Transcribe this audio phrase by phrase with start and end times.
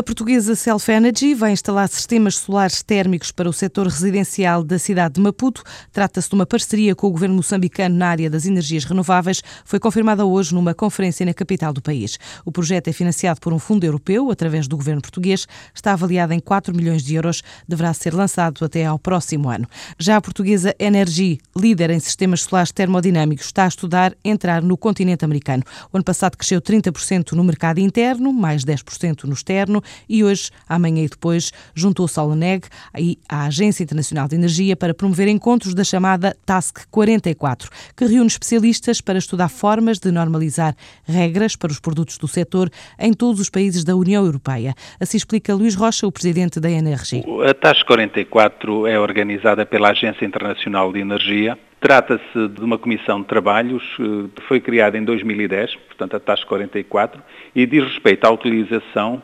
[0.00, 5.16] A portuguesa Self Energy vai instalar sistemas solares térmicos para o setor residencial da cidade
[5.16, 5.62] de Maputo.
[5.92, 9.42] Trata-se de uma parceria com o governo moçambicano na área das energias renováveis.
[9.62, 12.18] Foi confirmada hoje numa conferência na capital do país.
[12.46, 15.46] O projeto é financiado por um fundo europeu, através do governo português.
[15.74, 17.42] Está avaliado em 4 milhões de euros.
[17.68, 19.68] Deverá ser lançado até ao próximo ano.
[19.98, 25.26] Já a portuguesa Energy, líder em sistemas solares termodinâmicos, está a estudar entrar no continente
[25.26, 25.62] americano.
[25.92, 31.04] O ano passado cresceu 30% no mercado interno, mais 10% no externo e hoje, amanhã
[31.04, 32.30] e depois, juntou-se ao
[32.98, 38.28] e à Agência Internacional de Energia para promover encontros da chamada Task 44, que reúne
[38.28, 43.50] especialistas para estudar formas de normalizar regras para os produtos do setor em todos os
[43.50, 44.74] países da União Europeia.
[44.98, 47.24] Assim explica Luís Rocha, o presidente da NRG.
[47.48, 53.26] A Task 44 é organizada pela Agência Internacional de Energia Trata-se de uma comissão de
[53.26, 57.22] trabalhos que eh, foi criada em 2010, portanto a Task 44,
[57.54, 59.22] e diz respeito à utilização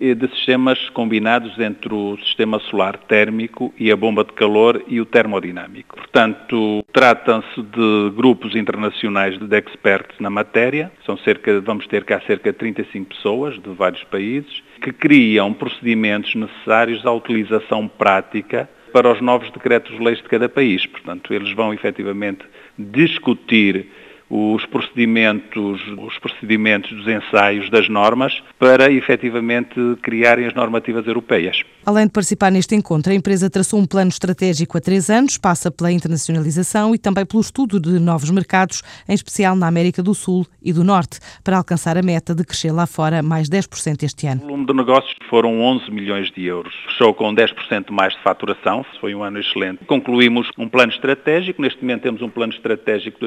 [0.00, 5.06] de sistemas combinados entre o sistema solar térmico e a bomba de calor e o
[5.06, 5.96] termodinâmico.
[5.96, 12.52] Portanto, tratam-se de grupos internacionais de experts na matéria, são cerca, vamos ter cá cerca
[12.52, 19.20] de 35 pessoas de vários países, que criam procedimentos necessários à utilização prática para os
[19.20, 20.86] novos decretos-leis de cada país.
[20.86, 22.44] Portanto, eles vão efetivamente
[22.78, 23.88] discutir
[24.36, 31.62] os procedimentos, os procedimentos dos ensaios das normas para efetivamente criarem as normativas europeias.
[31.86, 35.70] Além de participar neste encontro, a empresa traçou um plano estratégico a três anos, passa
[35.70, 40.44] pela internacionalização e também pelo estudo de novos mercados, em especial na América do Sul
[40.60, 44.40] e do Norte, para alcançar a meta de crescer lá fora mais 10% este ano.
[44.42, 46.74] O volume de negócios foram 11 milhões de euros.
[46.88, 49.84] Fechou com 10% mais de faturação, foi um ano excelente.
[49.84, 53.20] Concluímos um plano estratégico, neste momento temos um plano estratégico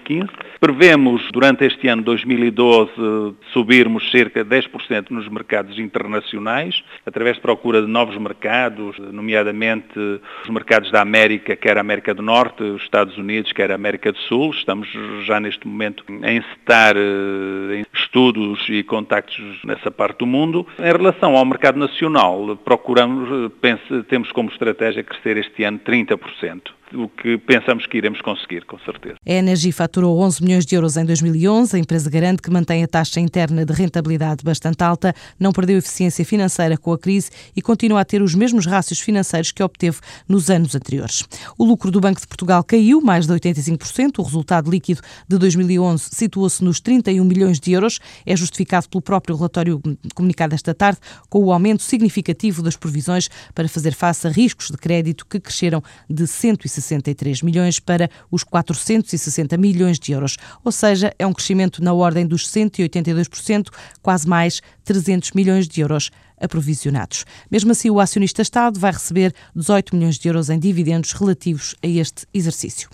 [0.00, 0.28] 2002-2015.
[0.60, 2.92] Prevemos, durante este ano 2012,
[3.52, 9.98] subirmos cerca de 10% nos mercados internacionais, através de procura de novos mercados, nomeadamente
[10.42, 14.12] os mercados da América, quer a América do Norte, os Estados Unidos, quer a América
[14.12, 14.50] do Sul.
[14.50, 14.88] Estamos
[15.24, 20.66] já neste momento a encetar eh, estudos e contactos nessa parte do mundo.
[20.78, 27.08] Em relação ao mercado nacional, procuramos, eh, temos como estratégia crescer este ano 30% o
[27.08, 29.16] que pensamos que iremos conseguir, com certeza.
[29.26, 31.76] A Energia faturou 11 milhões de euros em 2011.
[31.76, 36.24] A empresa garante que mantém a taxa interna de rentabilidade bastante alta, não perdeu eficiência
[36.24, 40.50] financeira com a crise e continua a ter os mesmos rácios financeiros que obteve nos
[40.50, 41.24] anos anteriores.
[41.58, 44.18] O lucro do Banco de Portugal caiu mais de 85%.
[44.18, 47.98] O resultado líquido de 2011 situou-se nos 31 milhões de euros.
[48.24, 49.80] É justificado pelo próprio relatório
[50.14, 54.76] comunicado esta tarde, com o aumento significativo das provisões para fazer face a riscos de
[54.76, 61.12] crédito que cresceram de 160 163 milhões para os 460 milhões de euros, ou seja,
[61.18, 63.68] é um crescimento na ordem dos 182%,
[64.02, 67.24] quase mais 300 milhões de euros aprovisionados.
[67.50, 72.26] Mesmo assim, o acionista-Estado vai receber 18 milhões de euros em dividendos relativos a este
[72.32, 72.88] exercício.